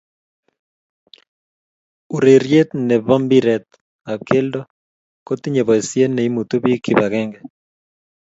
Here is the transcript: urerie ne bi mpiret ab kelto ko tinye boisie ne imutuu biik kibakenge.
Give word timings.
urerie 2.15 2.61
ne 2.87 2.95
bi 3.05 3.15
mpiret 3.23 3.67
ab 4.11 4.19
kelto 4.27 4.61
ko 5.25 5.31
tinye 5.41 5.61
boisie 5.67 6.05
ne 6.09 6.21
imutuu 6.29 6.61
biik 6.63 6.79
kibakenge. 6.85 7.39